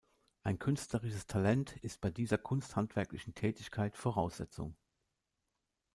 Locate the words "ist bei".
1.83-2.09